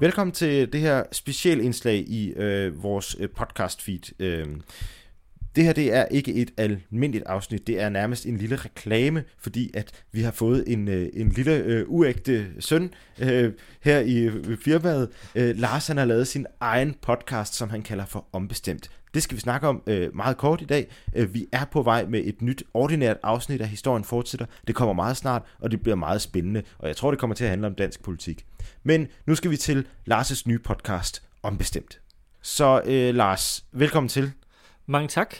Velkommen 0.00 0.32
til 0.32 0.72
det 0.72 0.80
her 0.80 1.04
specielle 1.12 1.64
indslag 1.64 1.94
i 1.94 2.32
øh, 2.32 2.82
vores 2.82 3.16
øh, 3.20 3.28
podcast 3.28 3.82
feed. 3.82 4.20
Øh, 4.20 4.46
det 5.56 5.64
her 5.64 5.72
det 5.72 5.94
er 5.94 6.04
ikke 6.04 6.34
et 6.34 6.50
almindeligt 6.56 7.24
afsnit, 7.24 7.66
det 7.66 7.80
er 7.80 7.88
nærmest 7.88 8.26
en 8.26 8.36
lille 8.36 8.56
reklame, 8.56 9.24
fordi 9.38 9.70
at 9.74 10.04
vi 10.12 10.22
har 10.22 10.32
fået 10.32 10.64
en, 10.66 10.88
øh, 10.88 11.08
en 11.12 11.28
lille 11.28 11.56
øh, 11.56 11.84
uægte 11.88 12.46
søn 12.60 12.94
øh, 13.20 13.52
her 13.80 14.00
i 14.00 14.18
øh, 14.18 14.58
firmaet. 14.58 15.08
Øh, 15.34 15.56
Lars 15.56 15.86
han 15.86 15.96
har 15.96 16.04
lavet 16.04 16.26
sin 16.26 16.46
egen 16.60 16.94
podcast, 17.02 17.54
som 17.54 17.70
han 17.70 17.82
kalder 17.82 18.06
for 18.06 18.26
Ombestemt. 18.32 18.90
Det 19.14 19.22
skal 19.22 19.36
vi 19.36 19.40
snakke 19.40 19.68
om 19.68 19.82
øh, 19.86 20.16
meget 20.16 20.36
kort 20.36 20.60
i 20.60 20.64
dag. 20.64 20.90
Øh, 21.14 21.34
vi 21.34 21.46
er 21.52 21.64
på 21.64 21.82
vej 21.82 22.06
med 22.06 22.20
et 22.24 22.42
nyt 22.42 22.62
ordinært 22.74 23.16
afsnit 23.22 23.60
af 23.60 23.68
Historien 23.68 24.04
fortsætter. 24.04 24.46
Det 24.66 24.74
kommer 24.74 24.94
meget 24.94 25.16
snart, 25.16 25.42
og 25.60 25.70
det 25.70 25.82
bliver 25.82 25.96
meget 25.96 26.20
spændende, 26.20 26.62
og 26.78 26.88
jeg 26.88 26.96
tror, 26.96 27.10
det 27.10 27.20
kommer 27.20 27.36
til 27.36 27.44
at 27.44 27.50
handle 27.50 27.66
om 27.66 27.74
dansk 27.74 28.02
politik. 28.02 28.46
Men 28.82 29.08
nu 29.26 29.34
skal 29.34 29.50
vi 29.50 29.56
til 29.56 29.86
Lars' 30.10 30.42
nye 30.46 30.58
podcast, 30.58 31.22
Ombestemt. 31.42 32.00
Så 32.42 32.82
øh, 32.84 33.14
Lars, 33.14 33.64
velkommen 33.72 34.08
til. 34.08 34.32
Mange 34.86 35.08
tak. 35.08 35.34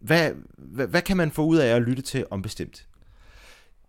Hvad, 0.00 0.30
hvad, 0.58 0.86
hvad 0.86 1.02
kan 1.02 1.16
man 1.16 1.30
få 1.30 1.44
ud 1.44 1.56
af 1.56 1.76
at 1.76 1.82
lytte 1.82 2.02
til 2.02 2.24
Ombestemt? 2.30 2.86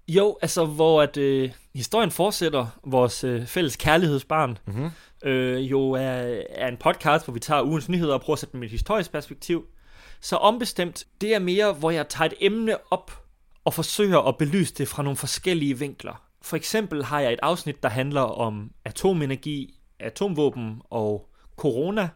Jo, 0.08 0.38
altså 0.42 0.66
hvor 0.66 1.02
at 1.02 1.18
øh, 1.18 1.52
historien 1.76 2.12
fortsætter, 2.12 2.68
vores 2.84 3.24
øh, 3.24 3.46
fælles 3.46 3.76
kærlighedsbarn, 3.76 4.58
mm-hmm. 4.68 4.90
øh, 5.24 5.72
jo 5.72 5.92
er, 5.92 6.42
er 6.50 6.68
en 6.68 6.78
podcast, 6.78 7.26
hvor 7.26 7.34
vi 7.34 7.40
tager 7.40 7.64
ugens 7.64 7.90
nyheder 7.90 8.14
og 8.14 8.22
prøver 8.22 8.36
at 8.36 8.40
sætte 8.40 8.54
dem 8.54 8.64
i 8.64 8.66
et 8.66 8.72
historisk 8.72 9.12
perspektiv. 9.12 9.66
Så 10.22 10.36
ombestemt, 10.36 11.08
det 11.22 11.36
er 11.36 11.40
mere, 11.40 11.74
hvor 11.74 11.92
jeg 11.92 12.10
tager 12.10 12.30
et 12.30 12.34
emne 12.40 12.92
op 12.92 13.24
og 13.66 13.74
forsøger 13.74 14.20
at 14.20 14.38
belyse 14.38 14.74
det 14.74 14.88
fra 14.88 15.04
nogle 15.04 15.18
forskellige 15.18 15.80
vinkler. 15.80 16.24
For 16.42 16.58
eksempel 16.58 17.04
har 17.04 17.20
jeg 17.20 17.34
et 17.34 17.40
afsnit, 17.42 17.84
der 17.84 17.90
handler 17.90 18.22
om 18.22 18.72
atomenergi, 18.86 19.74
atomvåben 20.00 20.82
og 20.90 21.30
corona. 21.58 22.10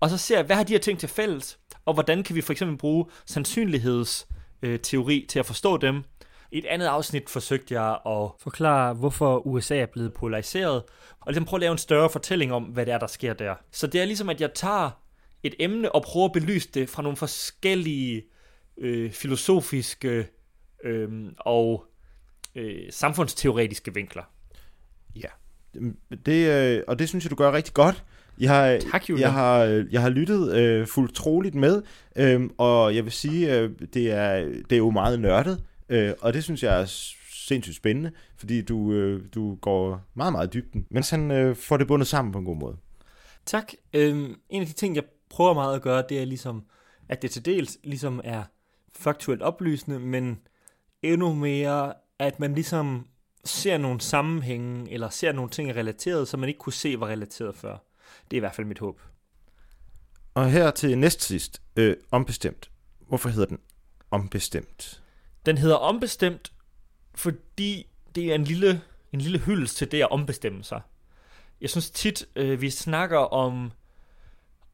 Og 0.00 0.10
så 0.10 0.18
ser 0.18 0.36
jeg, 0.36 0.46
hvad 0.46 0.56
har 0.56 0.64
de 0.64 0.72
her 0.72 0.80
ting 0.80 0.98
til 0.98 1.08
fælles, 1.08 1.58
og 1.84 1.94
hvordan 1.94 2.22
kan 2.22 2.36
vi 2.36 2.40
for 2.40 2.52
eksempel 2.52 2.78
bruge 2.78 3.06
sandsynlighedsteori 3.26 5.26
til 5.28 5.38
at 5.38 5.46
forstå 5.46 5.76
dem. 5.76 6.04
I 6.52 6.58
et 6.58 6.64
andet 6.64 6.86
afsnit 6.86 7.30
forsøgte 7.30 7.74
jeg 7.74 7.90
at 8.06 8.30
forklare, 8.40 8.94
hvorfor 8.94 9.46
USA 9.46 9.76
er 9.76 9.86
blevet 9.86 10.14
polariseret, 10.14 10.82
og 11.20 11.26
ligesom 11.26 11.44
prøve 11.44 11.58
at 11.58 11.60
lave 11.60 11.72
en 11.72 11.78
større 11.78 12.10
fortælling 12.10 12.52
om, 12.52 12.62
hvad 12.62 12.86
det 12.86 12.94
er, 12.94 12.98
der 12.98 13.06
sker 13.06 13.32
der. 13.32 13.54
Så 13.72 13.86
det 13.86 14.00
er 14.00 14.04
ligesom, 14.04 14.28
at 14.28 14.40
jeg 14.40 14.54
tager 14.54 14.90
et 15.42 15.54
emne 15.58 15.94
og 15.94 16.02
prøver 16.02 16.26
at 16.26 16.32
belyse 16.32 16.68
det 16.74 16.88
fra 16.88 17.02
nogle 17.02 17.16
forskellige 17.16 18.24
øh, 18.78 19.10
filosofiske 19.10 20.28
øh, 20.84 21.08
og 21.38 21.84
øh, 22.54 22.82
samfundsteoretiske 22.90 23.94
vinkler. 23.94 24.22
Ja, 25.16 25.28
det, 26.26 26.76
øh, 26.76 26.82
og 26.88 26.98
det 26.98 27.08
synes 27.08 27.24
jeg, 27.24 27.30
du 27.30 27.36
gør 27.36 27.52
rigtig 27.52 27.74
godt. 27.74 28.04
Jeg 28.38 28.50
har, 28.50 28.78
tak, 28.90 29.08
Julian. 29.08 29.22
Jeg 29.22 29.32
har, 29.32 29.84
jeg 29.90 30.00
har 30.00 30.08
lyttet 30.08 30.56
øh, 30.56 30.86
fuldt 30.86 31.14
troligt 31.14 31.54
med, 31.54 31.82
øh, 32.16 32.50
og 32.58 32.94
jeg 32.96 33.04
vil 33.04 33.12
sige, 33.12 33.58
øh, 33.58 33.70
det, 33.94 34.12
er, 34.12 34.36
det 34.44 34.72
er 34.72 34.76
jo 34.76 34.90
meget 34.90 35.20
nørdet, 35.20 35.62
øh, 35.88 36.12
og 36.20 36.32
det 36.34 36.44
synes 36.44 36.62
jeg 36.62 36.80
er 36.80 36.84
sindssygt 37.46 37.76
spændende, 37.76 38.12
fordi 38.36 38.62
du, 38.62 38.92
øh, 38.92 39.24
du 39.34 39.54
går 39.54 40.02
meget, 40.14 40.32
meget 40.32 40.52
dybden, 40.52 40.86
mens 40.90 41.10
han 41.10 41.30
øh, 41.30 41.56
får 41.56 41.76
det 41.76 41.86
bundet 41.86 42.08
sammen 42.08 42.32
på 42.32 42.38
en 42.38 42.44
god 42.44 42.56
måde. 42.56 42.76
Tak. 43.46 43.72
Øhm, 43.92 44.34
en 44.48 44.60
af 44.60 44.66
de 44.66 44.72
ting, 44.72 44.96
jeg 44.96 45.04
prøver 45.30 45.54
meget 45.54 45.76
at 45.76 45.82
gøre, 45.82 46.04
det 46.08 46.20
er 46.20 46.24
ligesom, 46.24 46.64
at 47.08 47.22
det 47.22 47.30
til 47.30 47.44
dels 47.44 47.78
ligesom 47.84 48.20
er 48.24 48.42
faktuelt 48.96 49.42
oplysende, 49.42 49.98
men 49.98 50.38
endnu 51.02 51.34
mere, 51.34 51.94
at 52.18 52.40
man 52.40 52.54
ligesom 52.54 53.06
ser 53.44 53.78
nogle 53.78 54.00
sammenhænge, 54.00 54.92
eller 54.92 55.08
ser 55.08 55.32
nogle 55.32 55.50
ting 55.50 55.76
relateret, 55.76 56.28
som 56.28 56.40
man 56.40 56.48
ikke 56.48 56.58
kunne 56.58 56.72
se 56.72 57.00
var 57.00 57.06
relateret 57.06 57.56
før. 57.56 57.76
Det 58.30 58.36
er 58.36 58.36
i 58.36 58.40
hvert 58.40 58.54
fald 58.54 58.66
mit 58.66 58.78
håb. 58.78 59.00
Og 60.34 60.50
her 60.50 60.70
til 60.70 60.98
næst 60.98 61.22
sidst, 61.22 61.62
øh, 61.76 61.96
ombestemt. 62.10 62.70
Hvorfor 63.08 63.28
hedder 63.28 63.46
den 63.46 63.58
ombestemt? 64.10 65.02
Den 65.46 65.58
hedder 65.58 65.76
ombestemt, 65.76 66.52
fordi 67.14 67.86
det 68.14 68.30
er 68.30 68.34
en 68.34 68.44
lille, 68.44 68.82
en 69.12 69.20
lille 69.20 69.38
hyldest 69.38 69.76
til 69.76 69.92
det 69.92 70.00
at 70.00 70.10
ombestemme 70.10 70.64
sig. 70.64 70.80
Jeg 71.60 71.70
synes 71.70 71.90
tit, 71.90 72.26
øh, 72.36 72.60
vi 72.60 72.70
snakker 72.70 73.18
om, 73.18 73.72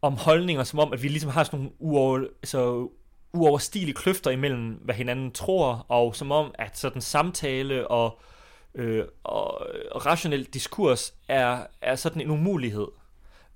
om 0.03 0.17
holdninger, 0.17 0.65
som 0.65 0.79
om, 0.79 0.93
at 0.93 1.03
vi 1.03 1.09
ligesom 1.09 1.31
har 1.31 1.45
sådan 1.45 1.59
nogle 1.59 1.73
uover, 1.79 2.19
altså, 2.19 2.89
uoverstigelige 3.33 3.95
kløfter 3.95 4.31
imellem, 4.31 4.69
hvad 4.73 4.95
hinanden 4.95 5.33
tror, 5.33 5.87
og 5.89 6.17
som 6.17 6.33
om, 6.33 6.55
at 6.55 6.79
sådan 6.79 7.03
samtale 7.03 7.89
og, 7.89 8.21
øh, 8.75 9.05
og, 9.25 9.67
og 9.91 10.07
rationel 10.07 10.45
diskurs 10.45 11.15
er, 11.29 11.67
er 11.83 11.97
sådan 11.97 12.23
en 12.23 12.31
umulighed. 12.31 12.87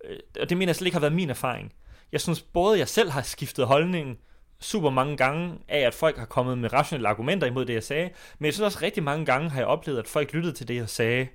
Øh, 0.05 0.19
og 0.41 0.49
det 0.49 0.57
mener 0.57 0.71
jeg 0.71 0.77
slet 0.77 0.87
ikke 0.87 0.95
har 0.95 1.01
været 1.01 1.13
min 1.13 1.31
erfaring. 1.31 1.73
Jeg 2.13 2.21
synes 2.21 2.43
både, 2.43 2.79
jeg 2.79 2.89
selv 2.89 3.11
har 3.11 3.23
skiftet 3.23 3.67
holdning 3.67 4.19
super 4.61 4.91
mange 4.91 5.17
gange 5.17 5.59
af, 5.69 5.79
at 5.79 5.95
folk 5.95 6.19
har 6.19 6.25
kommet 6.25 6.59
med 6.59 6.73
rationelle 6.73 7.09
argumenter 7.09 7.47
imod 7.47 7.65
det, 7.65 7.75
jeg 7.75 7.83
sagde, 7.83 8.11
men 8.39 8.47
jeg 8.47 8.55
synes 8.55 8.65
også 8.65 8.79
rigtig 8.83 9.03
mange 9.03 9.27
gange 9.27 9.51
har 9.51 9.61
jeg 9.61 9.67
oplevet, 9.67 9.99
at 9.99 10.09
folk 10.09 10.33
lyttede 10.33 10.55
til 10.55 10.69
det, 10.69 10.77
jeg 10.77 10.89
sagde, 10.89 11.29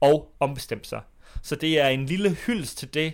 og 0.00 0.34
ombestemte 0.40 0.88
sig. 0.88 1.00
Så 1.42 1.56
det 1.56 1.80
er 1.80 1.88
en 1.88 2.06
lille 2.06 2.30
hyldest 2.30 2.78
til 2.78 2.94
det, 2.94 3.12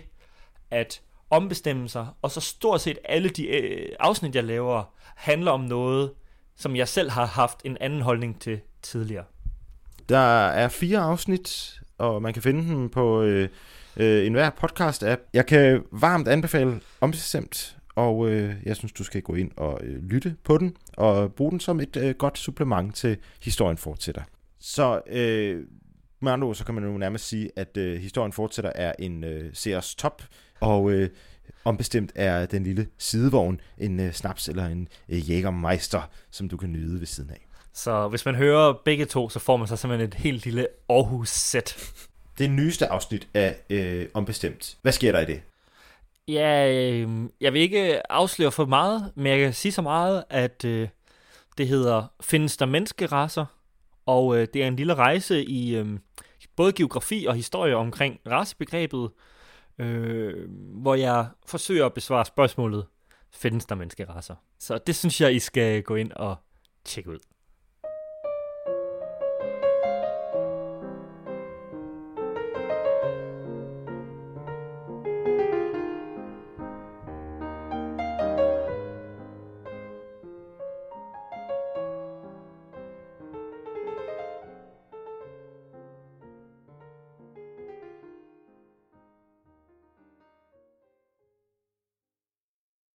at 0.71 1.01
ombestemme 1.29 1.89
sig, 1.89 2.07
og 2.21 2.31
så 2.31 2.41
stort 2.41 2.81
set 2.81 2.97
alle 3.05 3.29
de 3.29 3.47
øh, 3.47 3.89
afsnit, 3.99 4.35
jeg 4.35 4.43
laver, 4.43 4.93
handler 5.15 5.51
om 5.51 5.61
noget, 5.61 6.11
som 6.55 6.75
jeg 6.75 6.87
selv 6.87 7.09
har 7.09 7.25
haft 7.25 7.61
en 7.65 7.77
anden 7.81 8.01
holdning 8.01 8.41
til 8.41 8.59
tidligere. 8.81 9.23
Der 10.09 10.47
er 10.47 10.69
fire 10.69 10.99
afsnit, 10.99 11.79
og 11.97 12.21
man 12.21 12.33
kan 12.33 12.41
finde 12.41 12.69
dem 12.69 12.89
på 12.89 13.21
øh, 13.21 13.49
øh, 13.97 14.25
enhver 14.25 14.49
podcast-app. 14.49 15.29
Jeg 15.33 15.45
kan 15.45 15.83
varmt 15.91 16.27
anbefale 16.27 16.81
ombestemt, 17.01 17.77
og 17.95 18.29
øh, 18.29 18.55
jeg 18.65 18.75
synes, 18.75 18.91
du 18.93 19.03
skal 19.03 19.21
gå 19.21 19.35
ind 19.35 19.51
og 19.57 19.79
øh, 19.83 20.03
lytte 20.03 20.35
på 20.43 20.57
den, 20.57 20.77
og 20.97 21.33
bruge 21.33 21.51
den 21.51 21.59
som 21.59 21.79
et 21.79 21.97
øh, 21.97 22.15
godt 22.15 22.37
supplement 22.37 22.95
til 22.95 23.17
Historien 23.43 23.77
Fortsætter. 23.77 24.23
Så 24.59 25.01
øh, 25.07 25.63
med 26.21 26.31
andre 26.31 26.47
ord, 26.47 26.55
så 26.55 26.65
kan 26.65 26.75
man 26.75 26.83
jo 26.83 26.97
nærmest 26.97 27.27
sige, 27.27 27.49
at 27.55 27.77
øh, 27.77 28.01
Historien 28.01 28.33
Fortsætter 28.33 28.71
er 28.75 28.93
en 28.99 29.23
øh, 29.23 29.49
seers 29.53 29.95
top, 29.95 30.23
og 30.59 30.91
øh, 30.91 31.09
ombestemt 31.65 32.11
er 32.15 32.45
den 32.45 32.63
lille 32.63 32.87
sidevogn 32.97 33.61
en 33.77 33.99
øh, 33.99 34.11
snaps 34.11 34.49
eller 34.49 34.65
en 34.65 34.87
øh, 35.09 35.29
jægermeister, 35.29 36.09
som 36.31 36.49
du 36.49 36.57
kan 36.57 36.71
nyde 36.71 36.99
ved 36.99 37.07
siden 37.07 37.29
af. 37.29 37.47
Så 37.73 38.07
hvis 38.07 38.25
man 38.25 38.35
hører 38.35 38.73
begge 38.85 39.05
to, 39.05 39.29
så 39.29 39.39
får 39.39 39.57
man 39.57 39.67
så 39.67 39.75
simpelthen 39.75 40.07
et 40.07 40.13
helt 40.13 40.45
lille 40.45 40.67
Aarhus-sæt. 40.89 41.93
Det 42.37 42.51
nyeste 42.51 42.87
afsnit 42.87 43.27
af 43.33 43.55
øh, 43.69 44.07
Ombestemt. 44.13 44.77
Hvad 44.81 44.91
sker 44.91 45.11
der 45.11 45.19
i 45.19 45.25
det? 45.25 45.41
Ja, 46.27 46.71
øh, 46.73 47.29
jeg 47.41 47.53
vil 47.53 47.61
ikke 47.61 48.11
afsløre 48.11 48.51
for 48.51 48.65
meget, 48.65 49.11
men 49.15 49.25
jeg 49.25 49.39
kan 49.39 49.53
sige 49.53 49.71
så 49.71 49.81
meget, 49.81 50.23
at 50.29 50.65
øh, 50.65 50.89
det 51.57 51.67
hedder 51.67 52.07
Findes 52.21 52.57
der 52.57 52.65
menneskerasser? 52.65 53.45
Og 54.05 54.37
øh, 54.37 54.47
det 54.53 54.63
er 54.63 54.67
en 54.67 54.75
lille 54.75 54.95
rejse 54.95 55.43
i 55.43 55.75
øh, 55.75 55.99
både 56.55 56.73
geografi 56.73 57.25
og 57.25 57.35
historie 57.35 57.75
omkring 57.75 58.19
racebegrebet, 58.27 59.11
øh, 59.79 60.49
hvor 60.81 60.95
jeg 60.95 61.27
forsøger 61.45 61.85
at 61.85 61.93
besvare 61.93 62.25
spørgsmålet, 62.25 62.85
findes 63.31 63.65
der 63.65 63.75
menneskerasser? 63.75 64.35
Så 64.59 64.77
det 64.77 64.95
synes 64.95 65.21
jeg, 65.21 65.35
I 65.35 65.39
skal 65.39 65.83
gå 65.83 65.95
ind 65.95 66.11
og 66.11 66.35
tjekke 66.85 67.09
ud. 67.09 67.19